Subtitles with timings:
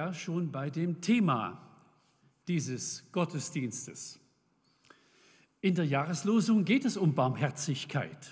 [0.00, 1.60] ja schon bei dem Thema
[2.48, 4.18] dieses Gottesdienstes.
[5.60, 8.30] In der Jahreslosung geht es um Barmherzigkeit.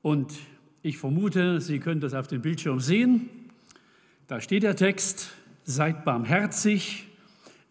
[0.00, 0.32] Und
[0.82, 3.28] ich vermute, Sie können das auf dem Bildschirm sehen.
[4.28, 5.32] Da steht der Text,
[5.64, 7.08] seid barmherzig,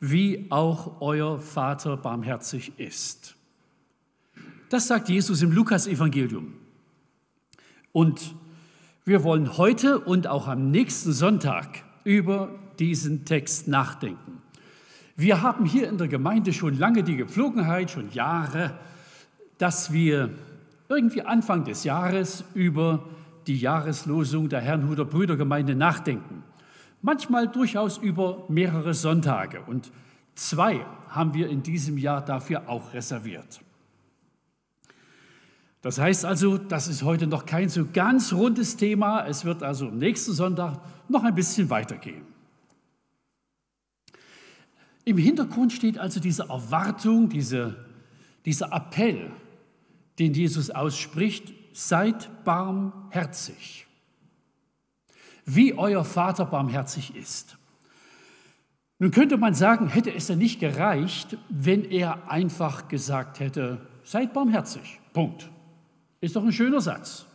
[0.01, 3.37] wie auch euer Vater barmherzig ist.
[4.67, 6.53] Das sagt Jesus im Lukas-Evangelium.
[7.93, 8.35] Und
[9.05, 12.49] wir wollen heute und auch am nächsten Sonntag über
[12.79, 14.41] diesen Text nachdenken.
[15.15, 18.77] Wir haben hier in der Gemeinde schon lange die Gepflogenheit, schon Jahre,
[19.57, 20.29] dass wir
[20.89, 23.03] irgendwie Anfang des Jahres über
[23.47, 26.43] die Jahreslosung der Herrnhuter Brüdergemeinde nachdenken.
[27.01, 29.91] Manchmal durchaus über mehrere Sonntage und
[30.35, 33.61] zwei haben wir in diesem Jahr dafür auch reserviert.
[35.83, 39.27] Das heißt also, das ist heute noch kein so ganz rundes Thema.
[39.27, 42.23] Es wird also am nächsten Sonntag noch ein bisschen weitergehen.
[45.03, 47.75] Im Hintergrund steht also diese Erwartung, diese,
[48.45, 49.29] dieser Appell,
[50.19, 53.85] den Jesus ausspricht, seid barmherzig,
[55.43, 57.57] wie euer Vater barmherzig ist.
[58.99, 64.31] Nun könnte man sagen, hätte es ja nicht gereicht, wenn er einfach gesagt hätte, seid
[64.31, 65.01] barmherzig.
[65.11, 65.49] Punkt.
[66.23, 67.25] Ist doch ein schöner Satz.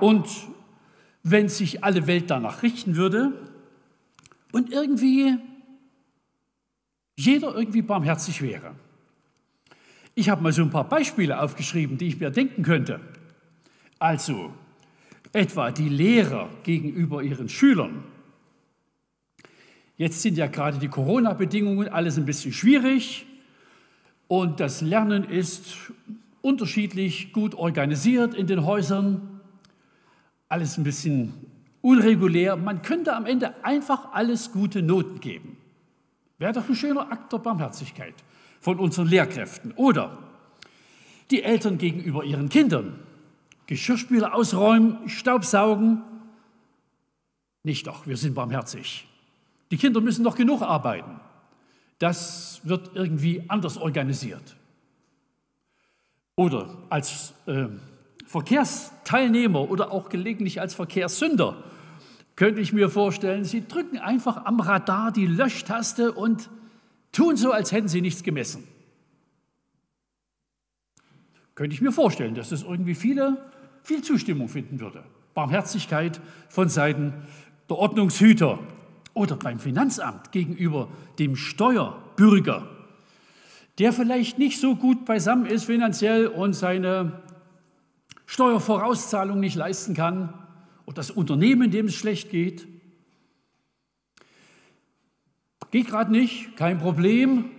[0.00, 0.26] Und
[1.22, 3.32] wenn sich alle Welt danach richten würde
[4.52, 5.36] und irgendwie
[7.14, 8.74] jeder irgendwie barmherzig wäre.
[10.14, 13.00] Ich habe mal so ein paar Beispiele aufgeschrieben, die ich mir denken könnte.
[13.98, 14.54] Also
[15.34, 18.02] etwa die Lehrer gegenüber ihren Schülern.
[19.98, 23.26] Jetzt sind ja gerade die Corona-Bedingungen alles ein bisschen schwierig
[24.26, 25.92] und das Lernen ist
[26.44, 29.40] unterschiedlich gut organisiert in den Häusern.
[30.48, 31.32] Alles ein bisschen
[31.80, 32.56] unregulär.
[32.56, 35.56] Man könnte am Ende einfach alles gute Noten geben.
[36.38, 38.14] Wäre doch ein schöner Akt der Barmherzigkeit
[38.60, 39.72] von unseren Lehrkräften.
[39.72, 40.18] Oder
[41.30, 42.98] die Eltern gegenüber ihren Kindern.
[43.66, 46.02] Geschirrspüler ausräumen, Staubsaugen.
[47.62, 49.08] Nicht doch, wir sind barmherzig.
[49.70, 51.20] Die Kinder müssen noch genug arbeiten.
[51.98, 54.56] Das wird irgendwie anders organisiert.
[56.36, 57.66] Oder als äh,
[58.26, 61.62] Verkehrsteilnehmer oder auch gelegentlich als Verkehrssünder
[62.36, 66.50] könnte ich mir vorstellen, Sie drücken einfach am Radar die Löschtaste und
[67.12, 68.64] tun so, als hätten Sie nichts gemessen.
[71.54, 73.50] Könnte ich mir vorstellen, dass das irgendwie viele,
[73.82, 75.04] viel Zustimmung finden würde.
[75.34, 77.12] Barmherzigkeit von Seiten
[77.68, 78.58] der Ordnungshüter
[79.14, 80.88] oder beim Finanzamt gegenüber
[81.20, 82.68] dem Steuerbürger,
[83.78, 87.22] der vielleicht nicht so gut beisammen ist finanziell und seine
[88.26, 90.32] Steuervorauszahlung nicht leisten kann
[90.84, 92.66] und das Unternehmen, dem es schlecht geht.
[95.70, 97.50] Geht gerade nicht, kein Problem.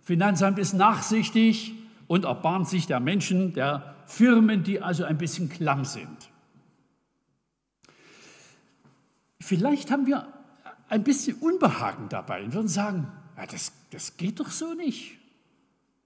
[0.00, 1.74] Finanzamt ist nachsichtig
[2.08, 6.30] und erbarmt sich der Menschen, der Firmen, die also ein bisschen klamm sind.
[9.40, 10.26] Vielleicht haben wir
[10.88, 13.06] ein bisschen Unbehagen dabei und würden sagen,
[13.36, 15.21] ja, das, das geht doch so nicht.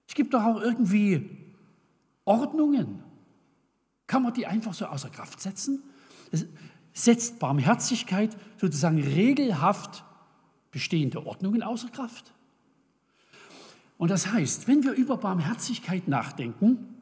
[0.07, 1.29] Es gibt doch auch irgendwie
[2.25, 3.03] Ordnungen.
[4.07, 5.83] Kann man die einfach so außer Kraft setzen?
[6.31, 6.45] Es
[6.93, 10.03] setzt Barmherzigkeit sozusagen regelhaft
[10.71, 12.33] bestehende Ordnungen außer Kraft.
[13.97, 16.95] Und das heißt, wenn wir über Barmherzigkeit nachdenken,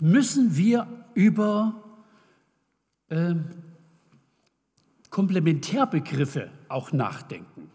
[0.00, 1.82] müssen wir über
[3.08, 3.34] äh,
[5.10, 7.70] Komplementärbegriffe auch nachdenken,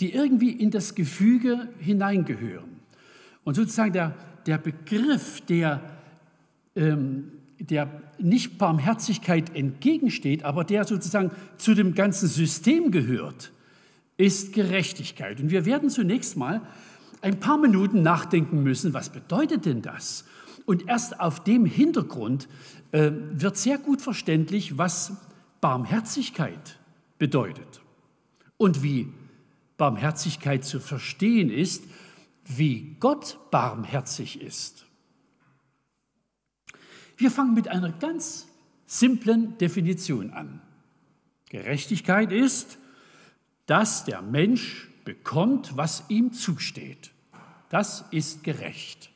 [0.00, 2.69] die irgendwie in das Gefüge hineingehören.
[3.44, 4.14] Und sozusagen der,
[4.46, 5.80] der Begriff, der
[6.76, 13.52] ähm, der nicht Barmherzigkeit entgegensteht, aber der sozusagen zu dem ganzen System gehört,
[14.16, 15.40] ist Gerechtigkeit.
[15.40, 16.62] Und wir werden zunächst mal
[17.22, 20.24] ein paar Minuten nachdenken müssen, was bedeutet denn das?
[20.64, 22.48] Und erst auf dem Hintergrund
[22.92, 25.12] äh, wird sehr gut verständlich, was
[25.60, 26.78] Barmherzigkeit
[27.18, 27.82] bedeutet
[28.56, 29.08] und wie
[29.76, 31.84] Barmherzigkeit zu verstehen ist,
[32.56, 34.86] wie Gott barmherzig ist.
[37.16, 38.48] Wir fangen mit einer ganz
[38.86, 40.60] simplen Definition an.
[41.50, 42.78] Gerechtigkeit ist,
[43.66, 47.10] dass der Mensch bekommt, was ihm zusteht.
[47.68, 49.10] Das ist gerecht.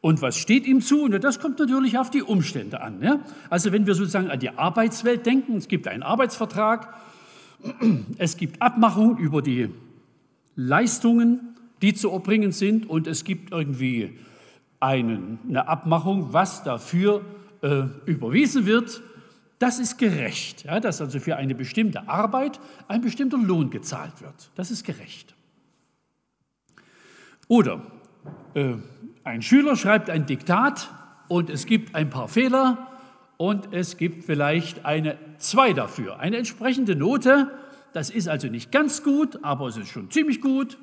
[0.00, 1.08] Und was steht ihm zu?
[1.08, 3.02] Das kommt natürlich auf die Umstände an.
[3.02, 3.20] Ja?
[3.48, 6.94] Also wenn wir sozusagen an die Arbeitswelt denken, es gibt einen Arbeitsvertrag,
[8.18, 9.70] es gibt Abmachungen über die
[10.56, 11.53] Leistungen,
[11.84, 14.18] die zu erbringen sind und es gibt irgendwie
[14.80, 17.22] einen, eine Abmachung, was dafür
[17.60, 19.02] äh, überwiesen wird.
[19.58, 22.58] Das ist gerecht, ja, dass also für eine bestimmte Arbeit
[22.88, 24.50] ein bestimmter Lohn gezahlt wird.
[24.54, 25.34] Das ist gerecht.
[27.48, 27.82] Oder
[28.54, 28.76] äh,
[29.22, 30.88] ein Schüler schreibt ein Diktat
[31.28, 32.88] und es gibt ein paar Fehler
[33.36, 37.50] und es gibt vielleicht eine 2 dafür, eine entsprechende Note.
[37.92, 40.78] Das ist also nicht ganz gut, aber es ist schon ziemlich gut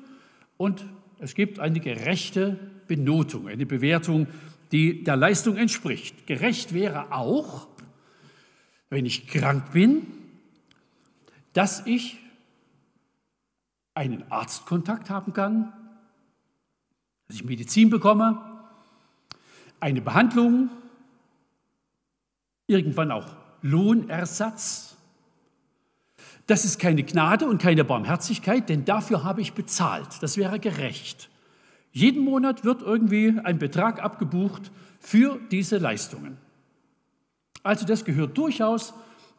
[0.62, 0.86] und
[1.18, 2.52] es gibt eine gerechte
[2.86, 4.28] Benotung, eine Bewertung,
[4.70, 6.24] die der Leistung entspricht.
[6.28, 7.66] Gerecht wäre auch,
[8.88, 10.06] wenn ich krank bin,
[11.52, 12.16] dass ich
[13.94, 15.72] einen Arztkontakt haben kann,
[17.26, 18.40] dass ich Medizin bekomme,
[19.80, 20.70] eine Behandlung,
[22.68, 24.91] irgendwann auch Lohnersatz.
[26.46, 30.22] Das ist keine Gnade und keine Barmherzigkeit, denn dafür habe ich bezahlt.
[30.22, 31.28] Das wäre gerecht.
[31.92, 36.36] Jeden Monat wird irgendwie ein Betrag abgebucht für diese Leistungen.
[37.62, 38.94] Also das gehört durchaus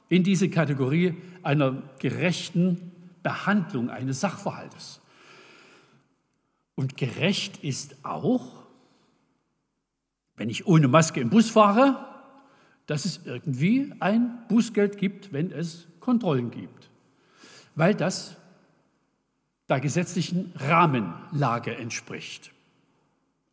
[0.09, 2.91] in diese Kategorie einer gerechten
[3.21, 5.01] Behandlung eines Sachverhaltes.
[6.75, 8.63] Und gerecht ist auch,
[10.35, 12.05] wenn ich ohne Maske im Bus fahre,
[12.85, 16.82] dass es irgendwie ein Bußgeld gibt, wenn es Kontrollen gibt,
[17.75, 18.37] weil das
[19.69, 22.51] der gesetzlichen Rahmenlage entspricht.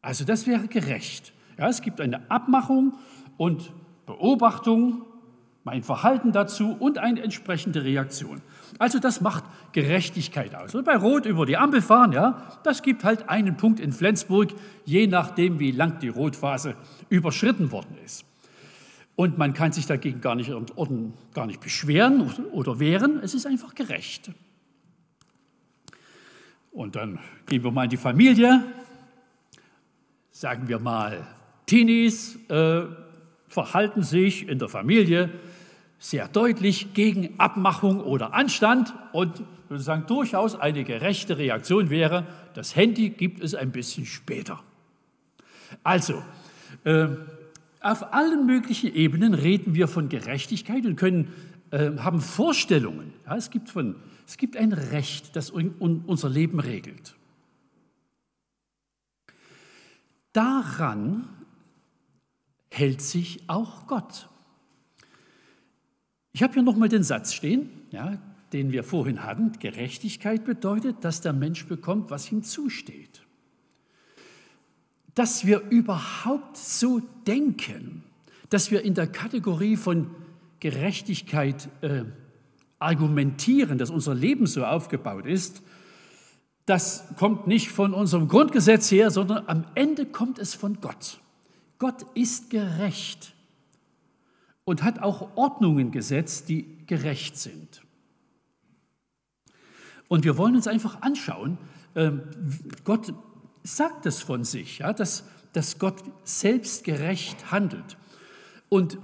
[0.03, 1.33] Also das wäre gerecht.
[1.59, 2.95] Ja, es gibt eine Abmachung
[3.37, 3.73] und
[4.07, 5.03] Beobachtung,
[5.63, 8.41] mein Verhalten dazu und eine entsprechende Reaktion.
[8.79, 10.75] Also das macht Gerechtigkeit aus.
[10.75, 14.55] Und bei Rot über die Ampel fahren, ja, das gibt halt einen Punkt in Flensburg,
[14.85, 16.77] je nachdem, wie lang die Rotphase
[17.11, 18.25] überschritten worden ist.
[19.21, 20.51] Und man kann sich dagegen gar nicht,
[21.35, 22.23] gar nicht beschweren
[22.53, 24.31] oder wehren, es ist einfach gerecht.
[26.73, 28.65] Und dann gehen wir mal in die Familie,
[30.31, 31.27] sagen wir mal,
[31.67, 32.85] Teenies äh,
[33.47, 35.29] verhalten sich in der Familie
[35.99, 43.11] sehr deutlich gegen Abmachung oder Anstand und sozusagen durchaus eine gerechte Reaktion wäre, das Handy
[43.11, 44.63] gibt es ein bisschen später.
[45.83, 46.23] Also,
[46.85, 47.09] äh,
[47.81, 51.33] auf allen möglichen Ebenen reden wir von Gerechtigkeit und können,
[51.71, 53.13] äh, haben Vorstellungen.
[53.27, 53.97] Ja, es, gibt von,
[54.27, 57.15] es gibt ein Recht, das un, un, unser Leben regelt.
[60.33, 61.29] Daran
[62.71, 64.29] hält sich auch Gott.
[66.33, 68.19] Ich habe hier nochmal den Satz stehen, ja,
[68.53, 69.53] den wir vorhin hatten.
[69.59, 73.20] Gerechtigkeit bedeutet, dass der Mensch bekommt, was ihm zusteht.
[75.15, 78.05] Dass wir überhaupt so denken,
[78.49, 80.11] dass wir in der Kategorie von
[80.61, 82.05] Gerechtigkeit äh,
[82.79, 85.63] argumentieren, dass unser Leben so aufgebaut ist,
[86.67, 91.21] das kommt nicht von unserem Grundgesetz her, sondern am Ende kommt es von Gott.
[91.79, 93.35] Gott ist gerecht
[94.65, 97.83] und hat auch Ordnungen gesetzt, die gerecht sind.
[100.09, 101.59] Und wir wollen uns einfach anschauen,
[101.97, 102.23] ähm,
[102.85, 103.15] Gott
[103.63, 107.97] sagt es von sich, ja, dass, dass Gott selbst gerecht handelt.
[108.69, 108.99] Und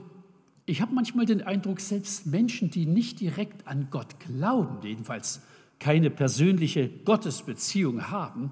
[0.65, 5.41] ich habe manchmal den Eindruck, selbst Menschen, die nicht direkt an Gott glauben, jedenfalls
[5.79, 8.51] keine persönliche Gottesbeziehung haben,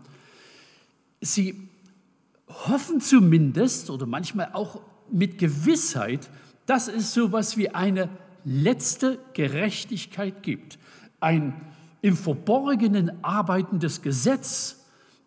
[1.21, 1.69] sie
[2.49, 6.31] hoffen zumindest oder manchmal auch mit Gewissheit,
[6.67, 8.09] dass es so etwas wie eine
[8.45, 10.79] letzte Gerechtigkeit gibt.
[11.21, 11.55] Ein
[12.03, 14.84] im Verborgenen arbeitendes Gesetz,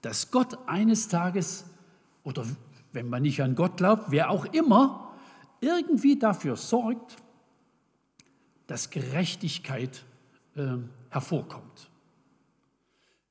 [0.07, 1.65] das Gott eines Tages,
[2.23, 2.45] oder
[2.93, 5.13] wenn man nicht an Gott glaubt, wer auch immer,
[5.59, 7.17] irgendwie dafür sorgt,
[8.67, 10.05] dass Gerechtigkeit
[10.55, 10.77] äh,
[11.09, 11.89] hervorkommt.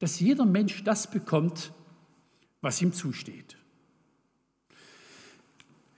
[0.00, 1.72] Dass jeder Mensch das bekommt,
[2.60, 3.56] was ihm zusteht.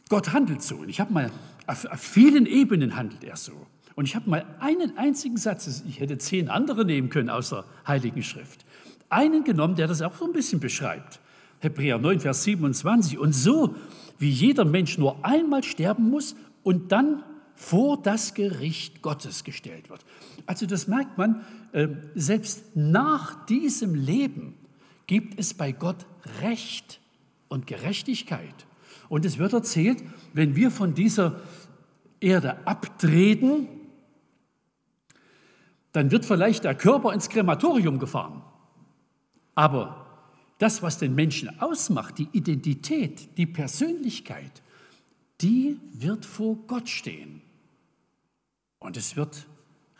[0.08, 0.76] Gott handelt so.
[0.76, 1.32] Und ich habe mal,
[1.66, 3.66] auf, auf vielen Ebenen handelt er so.
[3.97, 7.64] Und ich habe mal einen einzigen Satz, ich hätte zehn andere nehmen können aus der
[7.85, 8.64] Heiligen Schrift,
[9.10, 11.20] einen genommen, der das auch so ein bisschen beschreibt.
[11.60, 13.18] Hebräer 9, Vers 27.
[13.18, 13.74] Und so,
[14.18, 17.22] wie jeder Mensch nur einmal sterben muss und dann
[17.54, 20.04] vor das Gericht Gottes gestellt wird.
[20.46, 24.54] Also das merkt man, äh, selbst nach diesem Leben
[25.06, 26.06] gibt es bei Gott
[26.40, 27.00] Recht
[27.48, 28.66] und Gerechtigkeit.
[29.08, 31.40] Und es wird erzählt, wenn wir von dieser
[32.20, 33.66] Erde abtreten,
[35.92, 38.42] dann wird vielleicht der Körper ins Krematorium gefahren.
[39.58, 40.06] Aber
[40.58, 44.62] das, was den Menschen ausmacht, die Identität, die Persönlichkeit,
[45.40, 47.42] die wird vor Gott stehen.
[48.78, 49.48] Und es wird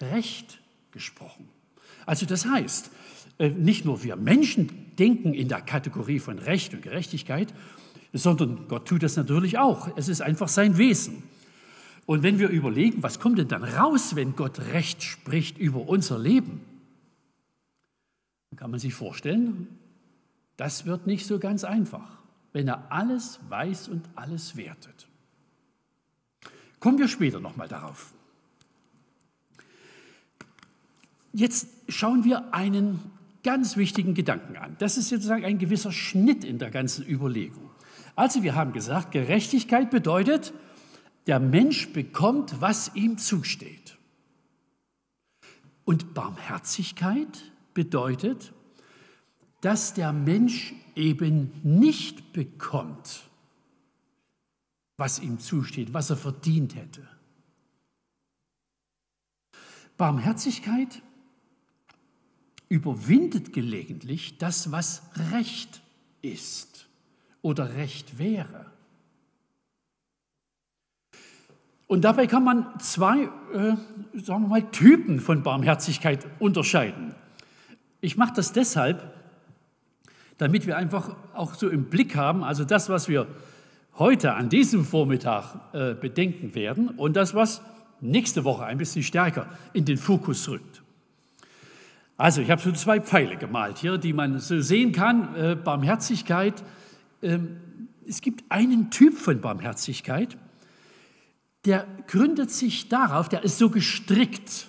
[0.01, 0.61] Recht
[0.93, 1.49] gesprochen.
[2.07, 2.93] Also das heißt,
[3.41, 7.53] äh, nicht nur wir Menschen denken in der Kategorie von Recht und Gerechtigkeit,
[8.13, 9.89] sondern Gott tut das natürlich auch.
[9.97, 11.25] Es ist einfach sein Wesen.
[12.07, 16.17] Und wenn wir überlegen, was kommt denn dann raus, wenn Gott Recht spricht über unser
[16.17, 16.61] Leben,
[18.59, 19.69] kann man sich vorstellen,
[20.57, 22.19] das wird nicht so ganz einfach,
[22.53, 25.07] wenn er alles weiß und alles wertet.
[26.81, 28.13] Kommen wir später nochmal darauf.
[31.33, 33.01] Jetzt schauen wir einen
[33.45, 34.75] ganz wichtigen Gedanken an.
[34.81, 37.71] Das ist sozusagen ein gewisser Schnitt in der ganzen Überlegung.
[38.17, 40.53] Also wir haben gesagt, Gerechtigkeit bedeutet,
[41.29, 43.97] der Mensch bekommt, was ihm zusteht.
[45.85, 48.53] Und Barmherzigkeit bedeutet,
[49.61, 53.31] dass der Mensch eben nicht bekommt,
[54.97, 57.07] was ihm zusteht, was er verdient hätte.
[59.97, 61.03] Barmherzigkeit
[62.69, 65.81] überwindet gelegentlich das, was Recht
[66.21, 66.89] ist
[67.43, 68.73] oder Recht wäre.
[71.87, 73.77] Und dabei kann man zwei, äh,
[74.15, 77.15] sagen wir mal, Typen von Barmherzigkeit unterscheiden.
[78.01, 79.13] Ich mache das deshalb,
[80.39, 83.27] damit wir einfach auch so im Blick haben, also das, was wir
[83.99, 87.61] heute an diesem Vormittag äh, bedenken werden und das, was
[88.01, 90.83] nächste Woche ein bisschen stärker in den Fokus rückt.
[92.17, 95.35] Also ich habe so zwei Pfeile gemalt hier, die man so sehen kann.
[95.35, 96.63] Äh, Barmherzigkeit.
[97.23, 97.61] Ähm,
[98.07, 100.37] es gibt einen Typ von Barmherzigkeit,
[101.65, 104.69] der gründet sich darauf, der ist so gestrickt,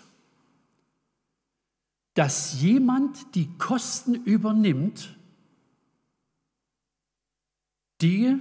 [2.19, 5.15] dass jemand die Kosten übernimmt,
[8.01, 8.35] die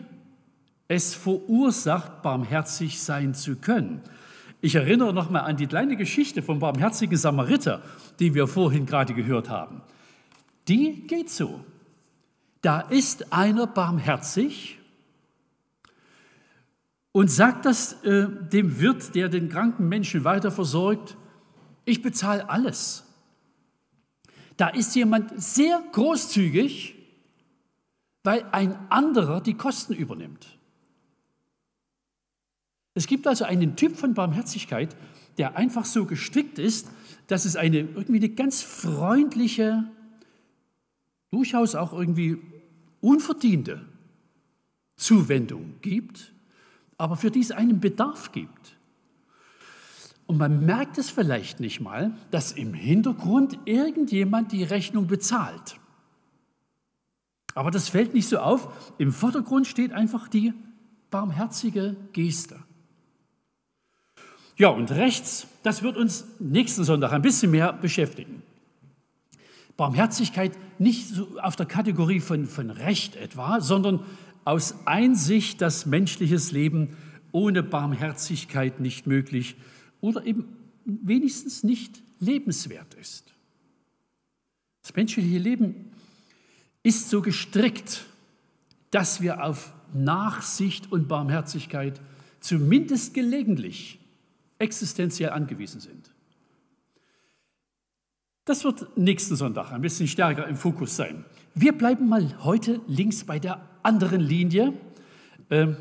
[0.88, 4.02] es verursacht, barmherzig sein zu können.
[4.61, 7.80] Ich erinnere nochmal an die kleine Geschichte vom barmherzigen Samariter,
[8.18, 9.80] die wir vorhin gerade gehört haben.
[10.66, 11.61] Die geht so.
[12.62, 14.80] Da ist einer barmherzig
[17.12, 21.16] und sagt das äh, dem Wirt, der den kranken Menschen weiter versorgt,
[21.85, 23.04] ich bezahle alles.
[24.58, 26.94] Da ist jemand sehr großzügig,
[28.22, 30.58] weil ein anderer die Kosten übernimmt.
[32.92, 34.94] Es gibt also einen Typ von Barmherzigkeit,
[35.38, 36.90] der einfach so gestrickt ist,
[37.28, 39.84] dass es eine irgendwie eine ganz freundliche,
[41.30, 42.36] durchaus auch irgendwie
[43.00, 43.86] unverdiente
[44.96, 46.34] Zuwendung gibt
[46.98, 48.76] aber für die es einen Bedarf gibt.
[50.28, 55.80] Und man merkt es vielleicht nicht mal, dass im Hintergrund irgendjemand die Rechnung bezahlt.
[57.54, 58.92] Aber das fällt nicht so auf.
[58.99, 60.52] Im Vordergrund steht einfach die
[61.11, 62.56] barmherzige Geste.
[64.58, 68.42] Ja, und rechts, das wird uns nächsten Sonntag ein bisschen mehr beschäftigen.
[69.78, 74.04] Barmherzigkeit nicht so auf der Kategorie von, von Recht etwa, sondern
[74.44, 76.99] aus Einsicht, dass menschliches Leben
[77.32, 79.56] ohne Barmherzigkeit nicht möglich
[80.00, 83.32] oder eben wenigstens nicht lebenswert ist.
[84.82, 85.90] Das menschliche Leben
[86.82, 88.06] ist so gestrickt,
[88.90, 92.00] dass wir auf Nachsicht und Barmherzigkeit
[92.40, 93.98] zumindest gelegentlich
[94.58, 96.10] existenziell angewiesen sind.
[98.44, 101.24] Das wird nächsten Sonntag ein bisschen stärker im Fokus sein.
[101.54, 104.72] Wir bleiben mal heute links bei der anderen Linie.
[105.50, 105.76] Ähm,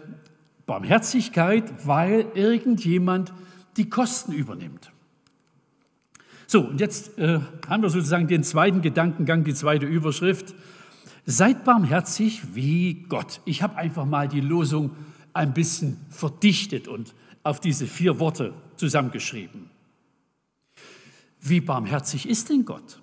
[0.65, 3.31] Barmherzigkeit, weil irgendjemand
[3.77, 4.91] die Kosten übernimmt.
[6.47, 10.55] So, und jetzt äh, haben wir sozusagen den zweiten Gedankengang, die zweite Überschrift.
[11.25, 13.41] Seid barmherzig wie Gott.
[13.43, 14.95] Ich habe einfach mal die Losung
[15.33, 19.69] ein bisschen verdichtet und auf diese vier Worte zusammengeschrieben.
[21.41, 23.01] Wie barmherzig ist denn Gott?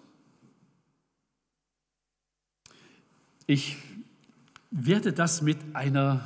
[3.46, 3.76] Ich
[4.70, 6.24] werde das mit einer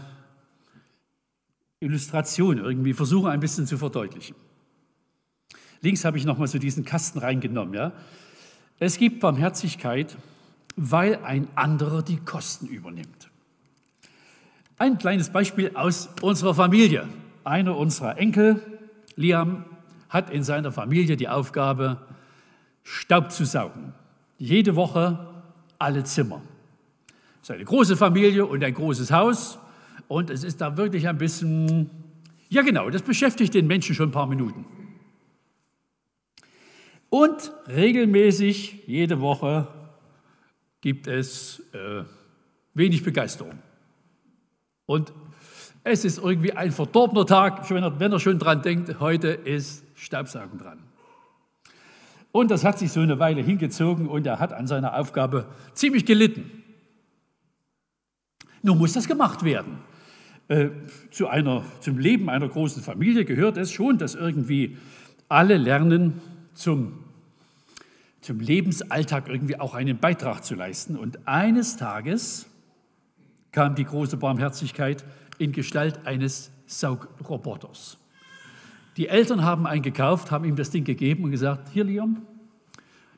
[1.81, 4.35] Illustration irgendwie versuchen, ein bisschen zu verdeutlichen.
[5.81, 7.75] Links habe ich nochmal so diesen Kasten reingenommen.
[7.75, 7.93] Ja?
[8.79, 10.17] Es gibt Barmherzigkeit,
[10.77, 13.31] weil ein anderer die Kosten übernimmt.
[14.77, 17.09] Ein kleines Beispiel aus unserer Familie.
[17.45, 18.61] Einer unserer Enkel,
[19.17, 19.65] Liam,
[20.09, 21.99] hat in seiner Familie die Aufgabe,
[22.83, 23.93] Staub zu saugen.
[24.39, 25.19] Jede Woche
[25.79, 26.41] alle Zimmer.
[27.43, 29.59] Es ist eine große Familie und ein großes Haus.
[30.09, 31.91] Und es ist da wirklich ein bisschen,
[32.49, 34.65] ja genau, das beschäftigt den Menschen schon ein paar Minuten.
[37.11, 39.69] Und regelmäßig, jede Woche,
[40.81, 42.05] gibt es äh,
[42.75, 43.59] wenig Begeisterung.
[44.87, 45.13] Und
[45.85, 50.79] es ist irgendwie ein verdorbener Tag, wenn er, schon dran denkt, heute ist Staubsaugen dran.
[52.31, 56.05] Und das hat sich so eine Weile hingezogen und er hat an seiner Aufgabe ziemlich
[56.05, 56.63] gelitten.
[58.63, 59.79] Nun muss das gemacht werden.
[60.49, 60.71] Äh,
[61.11, 64.79] zu einer, zum Leben einer großen Familie gehört es schon, dass irgendwie
[65.29, 66.23] alle lernen,
[66.55, 67.05] zum,
[68.23, 70.97] zum Lebensalltag irgendwie auch einen Beitrag zu leisten.
[70.97, 72.47] Und eines Tages
[73.53, 75.05] kam die große Barmherzigkeit
[75.37, 77.99] in Gestalt eines Saugroboters.
[78.97, 82.23] Die Eltern haben einen gekauft, haben ihm das Ding gegeben und gesagt, hier Leon,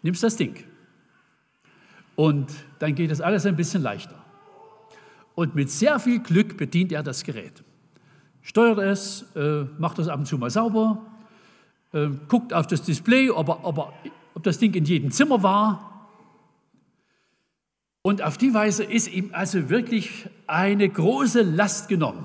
[0.02, 0.64] nimmst das Ding.
[2.16, 4.19] Und dann geht das alles ein bisschen leichter.
[5.34, 7.62] Und mit sehr viel Glück bedient er das Gerät.
[8.42, 11.06] Steuert es, äh, macht es ab und zu mal sauber,
[11.92, 13.92] äh, guckt auf das Display, ob, er, ob, er,
[14.34, 16.08] ob das Ding in jedem Zimmer war.
[18.02, 22.24] Und auf die Weise ist ihm also wirklich eine große Last genommen.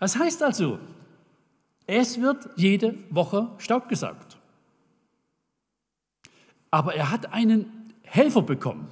[0.00, 0.78] Das heißt also,
[1.86, 4.36] es wird jede Woche Staub gesaugt.
[6.70, 8.88] Aber er hat einen Helfer bekommen.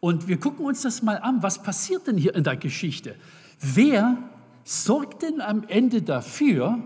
[0.00, 3.16] Und wir gucken uns das mal an, was passiert denn hier in der Geschichte?
[3.60, 4.18] Wer
[4.64, 6.78] sorgt denn am Ende dafür,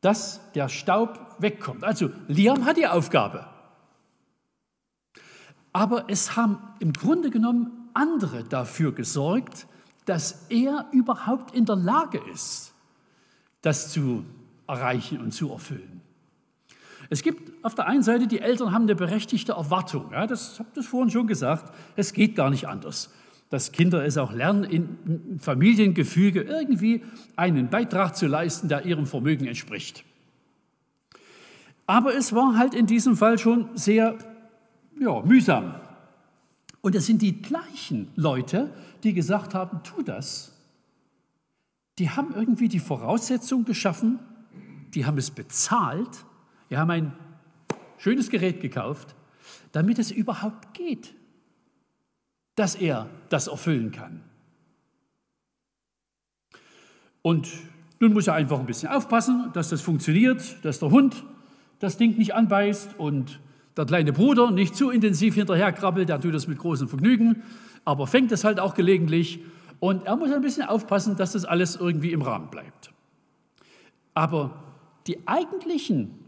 [0.00, 1.84] dass der Staub wegkommt?
[1.84, 3.46] Also Liam hat die Aufgabe.
[5.72, 9.66] Aber es haben im Grunde genommen andere dafür gesorgt,
[10.04, 12.74] dass er überhaupt in der Lage ist,
[13.62, 14.24] das zu
[14.66, 15.93] erreichen und zu erfüllen.
[17.10, 20.10] Es gibt auf der einen Seite, die Eltern haben eine berechtigte Erwartung.
[20.12, 21.72] Ja, das habe ich vorhin schon gesagt.
[21.96, 23.10] Es geht gar nicht anders,
[23.50, 27.04] dass Kinder es auch lernen, in Familiengefüge irgendwie
[27.36, 30.04] einen Beitrag zu leisten, der ihrem Vermögen entspricht.
[31.86, 34.16] Aber es war halt in diesem Fall schon sehr
[34.98, 35.74] ja, mühsam.
[36.80, 38.70] Und es sind die gleichen Leute,
[39.02, 40.52] die gesagt haben, tu das.
[41.98, 44.18] Die haben irgendwie die Voraussetzung geschaffen,
[44.94, 46.24] die haben es bezahlt
[46.74, 47.12] wir haben ein
[47.98, 49.14] schönes Gerät gekauft,
[49.70, 51.14] damit es überhaupt geht,
[52.56, 54.20] dass er das erfüllen kann.
[57.22, 57.48] Und
[58.00, 61.22] nun muss er einfach ein bisschen aufpassen, dass das funktioniert, dass der Hund
[61.78, 63.38] das Ding nicht anbeißt und
[63.76, 67.44] der kleine Bruder nicht zu intensiv hinterherkrabbelt, der tut das mit großem Vergnügen,
[67.84, 69.38] aber fängt es halt auch gelegentlich.
[69.78, 72.92] Und er muss ein bisschen aufpassen, dass das alles irgendwie im Rahmen bleibt.
[74.12, 74.60] Aber
[75.06, 76.23] die eigentlichen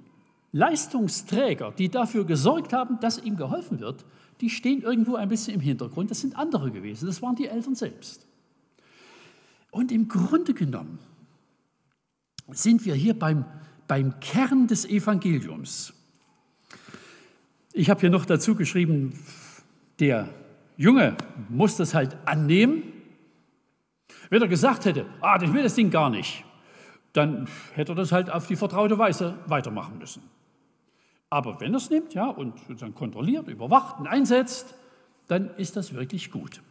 [0.57, 4.07] Leistungsträger, die dafür gesorgt haben, dass ihm geholfen wird,
[4.41, 6.11] die stehen irgendwo ein bisschen im Hintergrund.
[6.11, 8.27] Das sind andere gewesen, das waren die Eltern selbst.
[9.71, 10.99] Und im Grunde genommen
[12.49, 13.45] sind wir hier beim,
[13.87, 15.93] beim Kern des Evangeliums.
[17.75, 19.13] Ich habe hier noch dazu geschrieben,
[20.01, 20.31] der
[20.79, 21.17] Junge
[21.51, 22.83] muss das halt annehmen.
[24.31, 26.45] Wenn er gesagt hätte, ah, ich will das Ding gar nicht,
[27.13, 30.23] dann hätte er das halt auf die vertraute Weise weitermachen müssen.
[31.31, 34.75] Aber wenn er es nimmt ja, und sozusagen kontrolliert, überwacht und einsetzt,
[35.27, 36.63] dann ist das wirklich gut.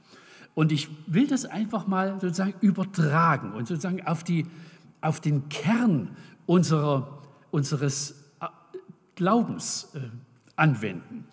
[0.54, 4.46] Und ich will das einfach mal sozusagen übertragen und sozusagen auf, die,
[5.02, 6.16] auf den Kern
[6.46, 8.48] unserer, unseres äh,
[9.16, 10.00] Glaubens äh,
[10.56, 11.28] anwenden.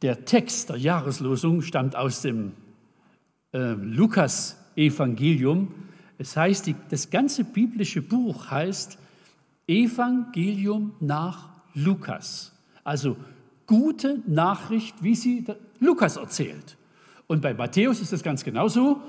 [0.00, 2.52] Der Text der Jahreslosung stammt aus dem
[3.52, 5.74] äh, Lukas-Evangelium.
[6.16, 8.98] Es heißt, die, das ganze biblische Buch heißt
[9.66, 12.52] Evangelium nach Lukas.
[12.82, 13.16] Also
[13.66, 15.44] gute Nachricht, wie sie
[15.80, 16.76] Lukas erzählt.
[17.26, 19.00] Und bei Matthäus ist das ganz genauso.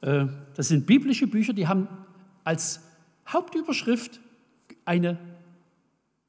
[0.00, 1.88] Äh, das sind biblische Bücher, die haben
[2.44, 2.80] als
[3.26, 4.20] Hauptüberschrift
[4.84, 5.18] eine,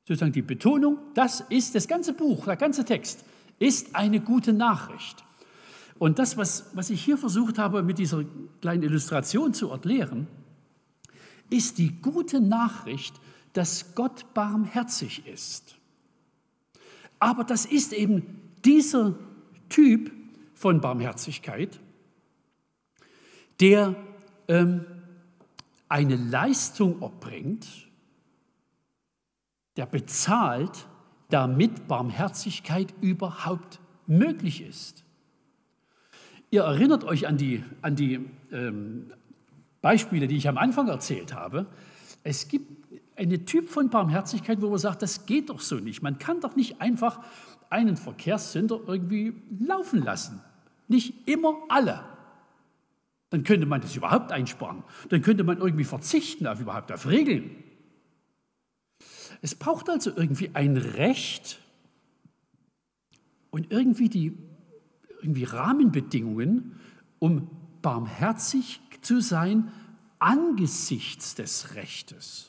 [0.08, 3.24] sozusagen die Betonung, das ist das ganze Buch, der ganze Text,
[3.60, 5.24] ist eine gute Nachricht.
[5.98, 8.24] Und das, was, was ich hier versucht habe, mit dieser
[8.62, 10.28] kleinen Illustration zu erklären,
[11.50, 13.20] ist die gute Nachricht,
[13.54, 15.76] dass Gott barmherzig ist.
[17.20, 19.16] Aber das ist eben dieser
[19.70, 20.12] Typ
[20.54, 21.80] von Barmherzigkeit,
[23.60, 23.96] der
[24.48, 24.86] ähm,
[25.90, 27.68] eine Leistung erbringt,
[29.78, 30.88] der bezahlt,
[31.30, 35.04] damit Barmherzigkeit überhaupt möglich ist.
[36.52, 39.14] Ihr erinnert euch an die, an die ähm,
[39.82, 41.68] Beispiele, die ich am Anfang erzählt habe.
[42.24, 42.79] Es gibt
[43.20, 46.02] eine Typ von Barmherzigkeit, wo man sagt, das geht doch so nicht.
[46.02, 47.20] Man kann doch nicht einfach
[47.70, 50.42] einen Verkehrssünder irgendwie laufen lassen.
[50.88, 52.04] Nicht immer alle.
[53.30, 54.84] Dann könnte man das überhaupt einsparen.
[55.10, 57.52] Dann könnte man irgendwie verzichten auf überhaupt auf Regeln.
[59.42, 61.60] Es braucht also irgendwie ein Recht
[63.52, 64.38] und irgendwie die
[65.22, 66.80] irgendwie Rahmenbedingungen,
[67.20, 67.50] um
[67.82, 69.72] barmherzig zu sein
[70.20, 72.49] angesichts des Rechtes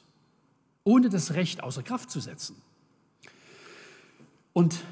[0.90, 2.56] ohne das Recht außer Kraft zu setzen.
[4.52, 4.82] Und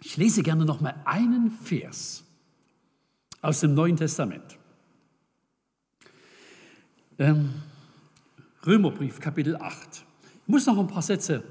[0.00, 2.24] ich lese gerne noch mal einen Vers
[3.42, 4.58] aus dem Neuen Testament.
[7.18, 7.50] Ähm,
[8.66, 10.02] Römerbrief, Kapitel 8.
[10.42, 11.44] Ich muss noch ein paar Sätze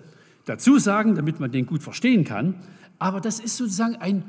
[0.46, 2.64] dazu sagen, damit man den gut verstehen kann.
[2.98, 4.24] Aber das ist sozusagen ein,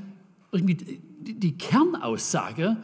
[0.50, 2.76] irgendwie die Kernaussage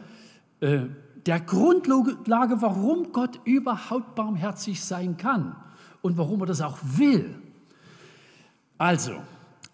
[0.61, 0.85] äh,
[1.25, 5.55] der Grundlage, warum Gott überhaupt barmherzig sein kann
[6.01, 7.35] und warum er das auch will.
[8.77, 9.13] Also,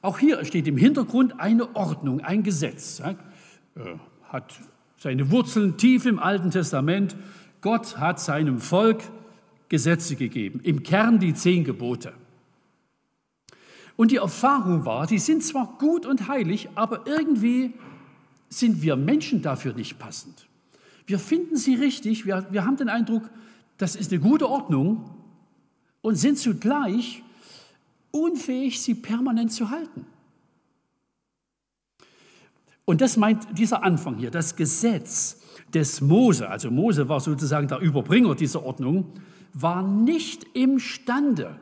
[0.02, 3.00] auch hier steht im Hintergrund eine Ordnung, ein Gesetz.
[3.00, 3.16] Äh,
[4.24, 4.54] hat
[4.98, 7.16] seine Wurzeln tief im Alten Testament.
[7.62, 9.04] Gott hat seinem Volk
[9.70, 12.14] Gesetze gegeben, im Kern die zehn Gebote.
[13.96, 17.74] Und die Erfahrung war, die sind zwar gut und heilig, aber irgendwie
[18.50, 20.48] sind wir Menschen dafür nicht passend.
[21.06, 23.30] Wir finden sie richtig, wir, wir haben den Eindruck,
[23.78, 25.10] das ist eine gute Ordnung
[26.02, 27.24] und sind zugleich
[28.12, 30.06] unfähig, sie permanent zu halten.
[32.86, 35.42] Und das meint dieser Anfang hier, das Gesetz
[35.74, 39.12] des Mose, also Mose war sozusagen der Überbringer dieser Ordnung,
[39.54, 41.60] war nicht imstande,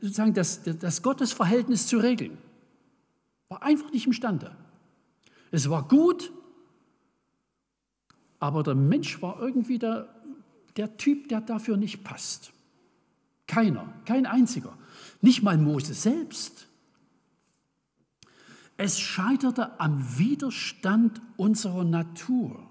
[0.00, 2.36] sozusagen das, das Gottesverhältnis zu regeln.
[3.48, 4.50] War einfach nicht imstande.
[5.50, 6.32] Es war gut,
[8.40, 10.08] aber der Mensch war irgendwie der,
[10.76, 12.52] der Typ, der dafür nicht passt.
[13.46, 14.76] Keiner, kein einziger.
[15.20, 16.68] Nicht mal Mose selbst.
[18.76, 22.62] Es scheiterte am Widerstand unserer Natur.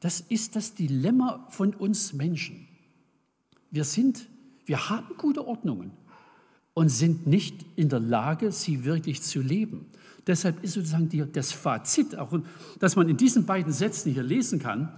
[0.00, 2.66] Das ist das Dilemma von uns Menschen.
[3.70, 4.28] Wir sind,
[4.66, 5.92] wir haben gute Ordnungen
[6.74, 9.86] und sind nicht in der Lage, sie wirklich zu leben.
[10.28, 12.38] Deshalb ist sozusagen die, das Fazit, auch,
[12.78, 14.92] dass man in diesen beiden Sätzen hier lesen kann,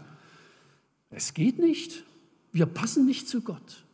[1.08, 2.04] es geht nicht,
[2.52, 3.84] wir passen nicht zu Gott.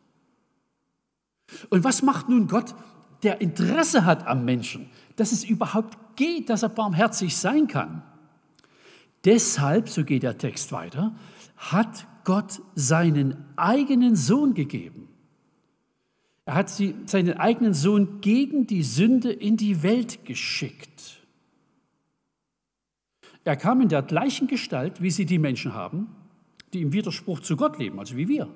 [1.68, 2.74] Und was macht nun Gott,
[3.22, 8.02] der Interesse hat am Menschen, dass es überhaupt geht, dass er barmherzig sein kann?
[9.26, 11.14] Deshalb, so geht der Text weiter,
[11.58, 15.08] hat Gott seinen eigenen Sohn gegeben.
[16.46, 21.25] Er hat sie, seinen eigenen Sohn gegen die Sünde in die Welt geschickt.
[23.46, 26.08] Er kam in der gleichen Gestalt, wie sie die Menschen haben,
[26.72, 28.52] die im Widerspruch zu Gott leben, also wie wir,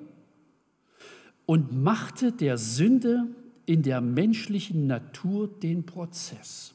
[1.45, 3.27] und machte der Sünde
[3.65, 6.73] in der menschlichen Natur den Prozess.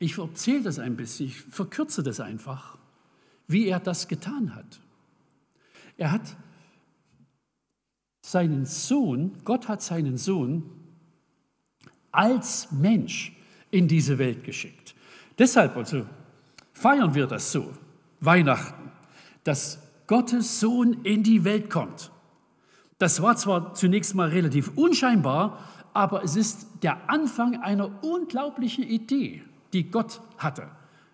[0.00, 2.76] Ich erzähle das ein bisschen, ich verkürze das einfach,
[3.46, 4.80] wie er das getan hat.
[5.96, 6.36] Er hat
[8.20, 10.64] seinen Sohn, Gott hat seinen Sohn
[12.10, 13.32] als Mensch
[13.70, 14.96] in diese Welt geschickt.
[15.38, 16.04] Deshalb also
[16.82, 17.72] feiern wir das so,
[18.20, 18.90] Weihnachten,
[19.44, 22.10] dass Gottes Sohn in die Welt kommt.
[22.98, 25.58] Das war zwar zunächst mal relativ unscheinbar,
[25.94, 29.42] aber es ist der Anfang einer unglaublichen Idee,
[29.72, 30.68] die Gott hatte.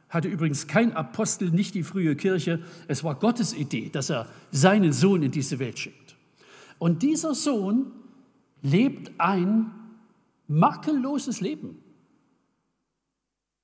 [0.09, 2.63] Hatte übrigens kein Apostel, nicht die frühe Kirche.
[2.87, 6.17] Es war Gottes Idee, dass er seinen Sohn in diese Welt schickt.
[6.79, 7.93] Und dieser Sohn
[8.63, 9.71] lebt ein
[10.47, 11.79] makelloses Leben.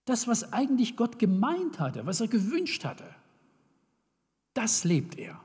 [0.04, 3.04] Das, was eigentlich Gott gemeint hatte, was er gewünscht hatte,
[4.52, 5.40] das lebt er.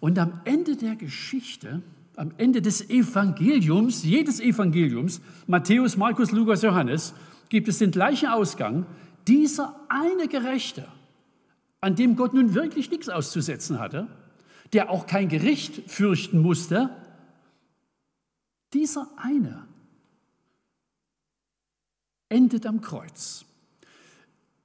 [0.00, 1.82] Und am Ende der Geschichte,
[2.16, 7.14] am Ende des Evangeliums, jedes Evangeliums, Matthäus, Markus, Lukas, Johannes,
[7.48, 8.86] gibt es den gleichen Ausgang.
[9.26, 10.86] Dieser eine Gerechte,
[11.80, 14.06] an dem Gott nun wirklich nichts auszusetzen hatte,
[14.72, 16.90] der auch kein Gericht fürchten musste,
[18.72, 19.66] dieser eine
[22.28, 23.44] endet am Kreuz.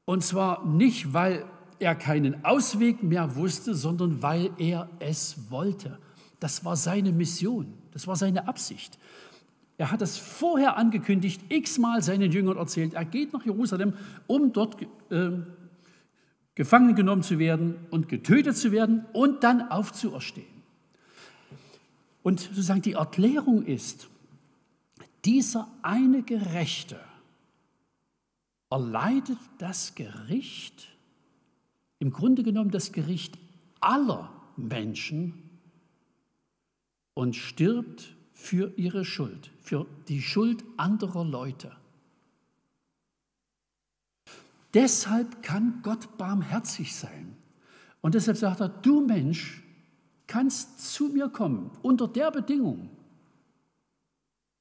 [0.06, 1.46] Und zwar nicht, weil
[1.80, 5.98] er keinen Ausweg mehr wusste, sondern weil er es wollte.
[6.40, 8.98] Das war seine Mission, das war seine Absicht.
[9.78, 12.94] Er hat es vorher angekündigt, x-mal seinen Jüngern erzählt.
[12.94, 13.94] Er geht nach Jerusalem,
[14.28, 15.32] um dort äh,
[16.54, 20.46] gefangen genommen zu werden und getötet zu werden und dann aufzuerstehen.
[22.22, 24.08] Und sozusagen die Erklärung ist,
[25.26, 27.00] dieser eine Gerechte,
[28.72, 30.88] erleidet das Gericht,
[32.00, 33.38] im Grunde genommen das Gericht
[33.80, 35.50] aller Menschen
[37.14, 41.76] und stirbt für ihre Schuld, für die Schuld anderer Leute.
[44.74, 47.36] Deshalb kann Gott barmherzig sein.
[48.00, 49.62] Und deshalb sagt er, du Mensch
[50.28, 52.90] kannst zu mir kommen unter der Bedingung,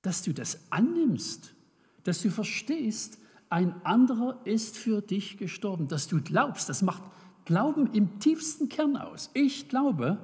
[0.02, 1.54] dass du das annimmst,
[2.02, 3.18] dass du verstehst,
[3.50, 6.68] ein anderer ist für dich gestorben, dass du glaubst.
[6.68, 7.02] Das macht
[7.44, 9.30] Glauben im tiefsten Kern aus.
[9.34, 10.18] Ich glaube,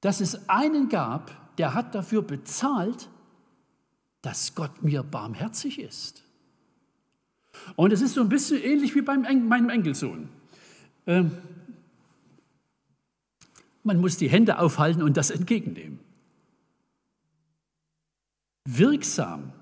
[0.00, 3.08] dass es einen gab, der hat dafür bezahlt,
[4.22, 6.22] dass Gott mir barmherzig ist.
[7.76, 10.28] Und es ist so ein bisschen ähnlich wie bei meinem Enkelsohn.
[11.06, 11.32] Ähm,
[13.84, 16.00] Man muss die Hände aufhalten und das entgegennehmen.
[18.64, 19.52] Wirksam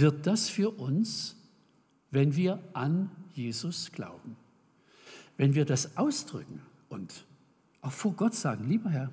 [0.00, 1.36] wird das für uns,
[2.10, 4.36] wenn wir an Jesus glauben.
[5.36, 7.24] Wenn wir das ausdrücken und
[7.80, 9.10] auch vor Gott sagen, lieber Herr,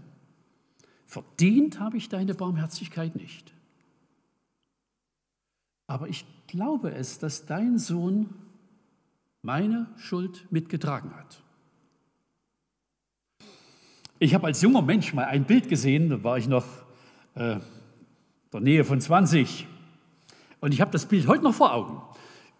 [1.05, 3.53] verdient habe ich deine Barmherzigkeit nicht.
[5.87, 8.29] Aber ich glaube es, dass dein Sohn
[9.41, 11.41] meine Schuld mitgetragen hat.
[14.19, 16.65] Ich habe als junger Mensch mal ein Bild gesehen, da war ich noch
[17.33, 17.59] äh,
[18.53, 19.67] der Nähe von 20.
[20.62, 22.02] Und ich habe das Bild heute noch vor Augen.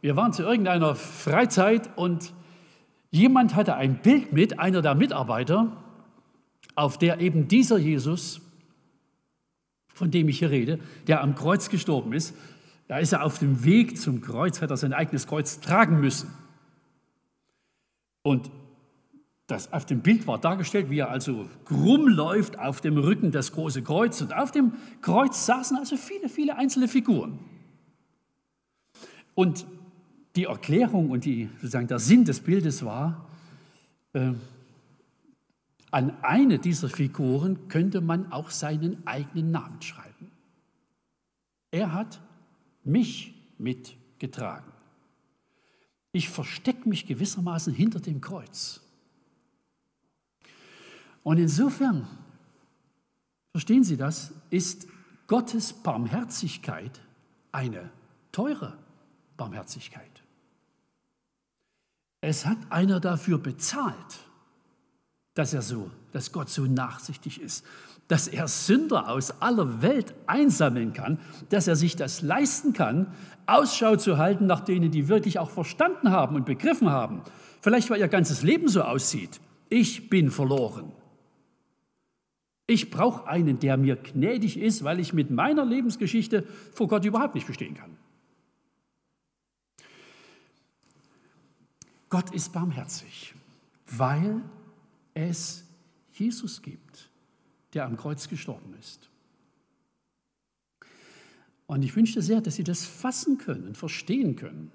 [0.02, 2.34] Wir waren zu irgendeiner Freizeit und
[3.12, 5.78] jemand hatte ein Bild mit, einer der Mitarbeiter,
[6.76, 8.42] auf der eben dieser Jesus,
[9.94, 12.36] von dem ich hier rede, der am Kreuz gestorben ist,
[12.88, 16.34] da ist er auf dem Weg zum Kreuz, hat er sein eigenes Kreuz tragen müssen.
[18.24, 18.50] Und
[19.46, 23.52] das auf dem Bild war dargestellt, wie er also krumm läuft auf dem Rücken das
[23.52, 24.22] große Kreuz.
[24.22, 27.40] Und auf dem Kreuz saßen also viele, viele einzelne Figuren.
[29.36, 29.65] Und
[30.36, 33.28] die Erklärung und die, sozusagen der Sinn des Bildes war,
[34.13, 34.34] äh,
[35.91, 40.32] an eine dieser Figuren könnte man auch seinen eigenen Namen schreiben.
[41.70, 42.22] Er hat
[42.84, 44.72] mich mitgetragen.
[46.13, 48.82] Ich verstecke mich gewissermaßen hinter dem Kreuz.
[51.24, 52.08] Und insofern,
[53.52, 54.88] verstehen Sie das, ist
[55.28, 57.00] Gottes Barmherzigkeit
[57.52, 57.89] eine
[58.32, 58.78] teure
[59.41, 60.21] Barmherzigkeit.
[62.21, 63.95] Es hat einer dafür bezahlt,
[65.34, 67.65] dass er so, dass Gott so nachsichtig ist,
[68.08, 71.17] dass er Sünder aus aller Welt einsammeln kann,
[71.49, 73.15] dass er sich das leisten kann,
[73.47, 77.23] Ausschau zu halten nach denen, die wirklich auch verstanden haben und begriffen haben,
[77.62, 79.41] vielleicht weil ihr ganzes Leben so aussieht.
[79.69, 80.91] Ich bin verloren.
[82.67, 87.34] Ich brauche einen, der mir gnädig ist, weil ich mit meiner Lebensgeschichte vor Gott überhaupt
[87.34, 87.97] nicht bestehen kann.
[92.12, 93.34] Gott ist barmherzig,
[93.88, 94.41] weil
[95.13, 95.63] es
[96.12, 97.10] Jesus gibt,
[97.74, 99.10] der am Kreuz gestorben ist.
[101.67, 104.74] Und ich wünsche sehr, dass Sie das fassen können, verstehen können.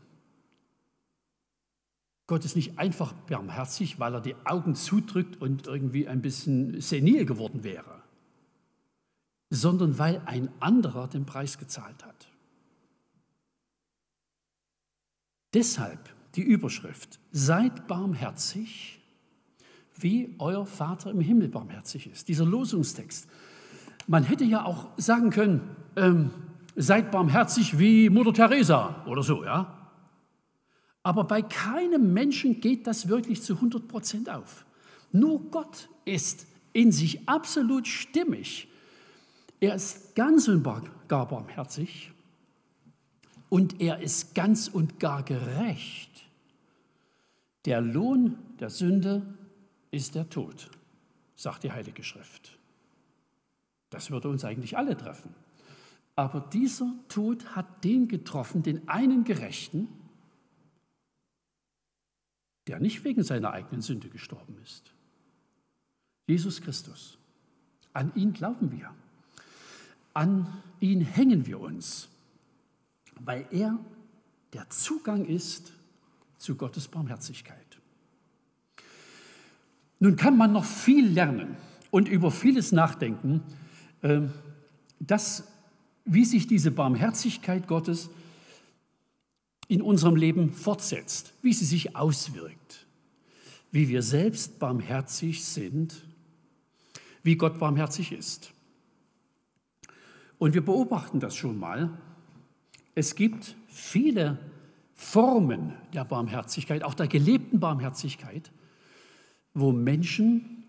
[2.27, 7.27] Gott ist nicht einfach barmherzig, weil er die Augen zudrückt und irgendwie ein bisschen senil
[7.27, 8.03] geworden wäre,
[9.51, 12.29] sondern weil ein anderer den Preis gezahlt hat.
[15.53, 19.01] Deshalb die Überschrift, seid barmherzig,
[19.99, 22.29] wie euer Vater im Himmel barmherzig ist.
[22.29, 23.27] Dieser Losungstext.
[24.07, 25.63] Man hätte ja auch sagen können,
[25.97, 26.31] ähm,
[26.77, 29.73] seid barmherzig wie Mutter Teresa oder so, ja.
[31.03, 34.67] Aber bei keinem Menschen geht das wirklich zu 100 Prozent auf.
[35.13, 38.69] Nur Gott ist in sich absolut stimmig.
[39.61, 40.63] Er ist ganz und
[41.09, 42.13] gar barmherzig
[43.49, 46.26] und er ist ganz und gar gerecht.
[47.67, 49.35] Der Lohn der Sünde
[49.91, 50.71] ist der Tod,
[51.35, 52.57] sagt die Heilige Schrift.
[53.91, 55.35] Das würde uns eigentlich alle treffen.
[56.15, 59.89] Aber dieser Tod hat den getroffen, den einen Gerechten,
[62.69, 64.93] der nicht wegen seiner eigenen Sünde gestorben ist.
[66.27, 67.19] Jesus Christus.
[67.93, 68.95] An ihn glauben wir.
[70.15, 72.09] An ihn hängen wir uns,
[73.21, 73.79] weil er
[74.53, 75.76] der Zugang ist
[76.39, 77.79] zu Gottes Barmherzigkeit.
[79.99, 81.57] Nun kann man noch viel lernen
[81.91, 83.43] und über vieles nachdenken,
[84.03, 84.31] ähm,
[85.01, 85.45] dass,
[86.05, 88.11] wie sich diese Barmherzigkeit Gottes
[89.69, 92.87] in unserem Leben fortsetzt, wie sie sich auswirkt,
[93.73, 96.05] wie wir selbst barmherzig sind,
[97.23, 98.53] wie Gott barmherzig ist.
[100.39, 101.99] Und wir beobachten das schon mal.
[102.95, 104.39] Es gibt viele
[104.97, 108.51] Formen der Barmherzigkeit, auch der gelebten Barmherzigkeit,
[109.55, 110.65] wo Menschen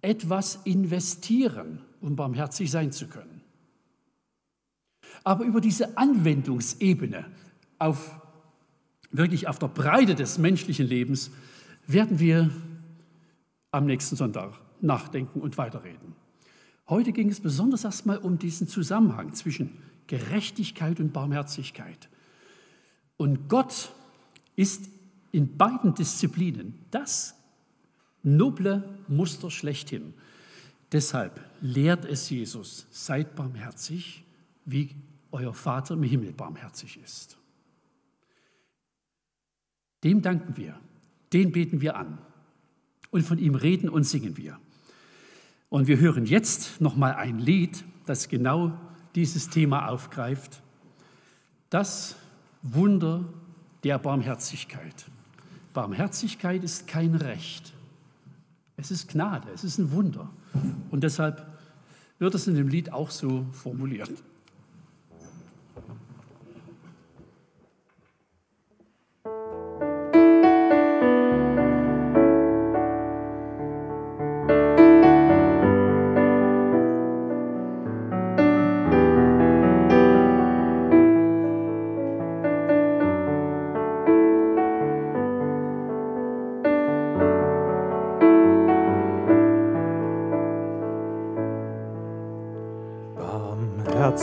[0.00, 3.42] etwas investieren, um barmherzig sein zu können.
[5.24, 7.26] Aber über diese Anwendungsebene
[7.78, 8.18] auf
[9.10, 11.30] wirklich auf der Breite des menschlichen Lebens
[11.86, 12.50] werden wir
[13.72, 16.14] am nächsten Sonntag nachdenken und weiterreden.
[16.88, 22.08] Heute ging es besonders erstmal um diesen Zusammenhang zwischen Gerechtigkeit und Barmherzigkeit.
[23.20, 23.92] Und Gott
[24.56, 24.88] ist
[25.30, 27.34] in beiden Disziplinen das
[28.22, 30.14] noble Muster schlechthin.
[30.90, 34.24] Deshalb lehrt es Jesus, seid barmherzig,
[34.64, 34.96] wie
[35.32, 37.36] euer Vater im Himmel barmherzig ist.
[40.02, 40.80] Dem danken wir,
[41.34, 42.16] den beten wir an
[43.10, 44.58] und von ihm reden und singen wir.
[45.68, 48.72] Und wir hören jetzt noch mal ein Lied, das genau
[49.14, 50.62] dieses Thema aufgreift.
[51.68, 52.16] Das
[52.62, 53.24] Wunder
[53.84, 55.06] der Barmherzigkeit.
[55.72, 57.72] Barmherzigkeit ist kein Recht.
[58.76, 60.30] Es ist Gnade, es ist ein Wunder.
[60.90, 61.46] Und deshalb
[62.18, 64.10] wird es in dem Lied auch so formuliert.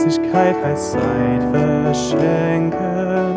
[0.08, 3.36] Barmherzigkeit heißt Zeit verschenken,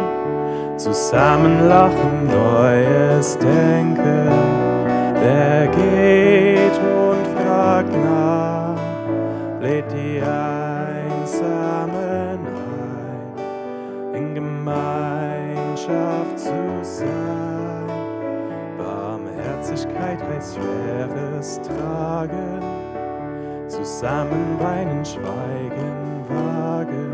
[0.78, 4.32] zusammen lachen, Neues denken.
[5.20, 8.78] Wer geht und fragt nach,
[9.60, 17.86] lädt die Einsamen ein, in Gemeinschaft zu sein.
[18.78, 22.62] Barmherzigkeit heißt schweres Tragen,
[23.68, 26.01] zusammen weinen, schweigen
[26.34, 27.14] wagen,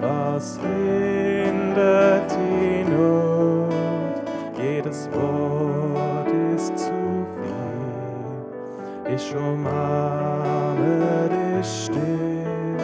[0.00, 4.22] was hindert die Not?
[4.56, 9.14] Jedes Wort ist zu viel.
[9.14, 12.76] Ich umarme dich still.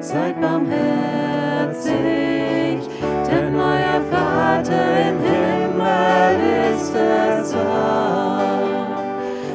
[0.00, 1.94] Seid barmherzig,
[3.28, 6.38] denn euer Vater im Himmel
[6.74, 6.94] ist
[7.54, 8.62] wahr.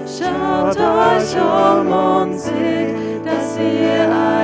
[0.05, 4.38] Schaut euch um und seht, dass ihr einander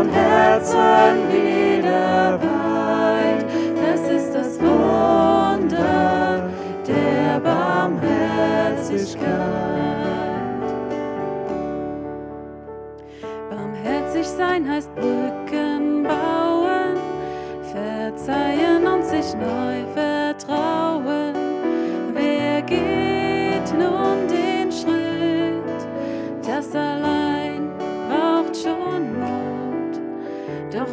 [0.00, 0.12] und
[1.32, 3.44] wieder weit.
[3.82, 6.48] Das ist das Wunder
[6.86, 9.26] der Barmherzigkeit.
[13.50, 16.96] Barmherzig sein heißt Brücken bauen,
[17.72, 19.97] verzeihen und sich neu vertrauen.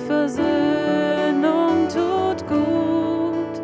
[0.08, 3.62] Versöhnung tut gut.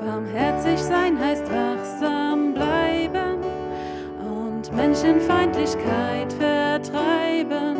[0.00, 3.42] Barmherzig sein heißt wachsam bleiben
[4.20, 7.73] und Menschenfeindlichkeit vertreiben.